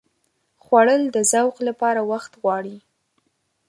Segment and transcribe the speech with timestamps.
[0.63, 2.77] خوړل د ذوق لپاره وخت غواړي